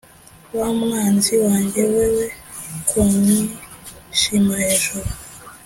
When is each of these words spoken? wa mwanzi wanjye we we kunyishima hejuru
wa 0.59 0.69
mwanzi 0.79 1.33
wanjye 1.45 1.81
we 1.93 2.05
we 2.15 2.25
kunyishima 2.87 4.53
hejuru 4.63 5.09